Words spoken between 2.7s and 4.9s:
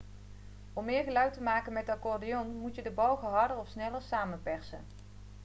je de balgen harder of sneller samenpersen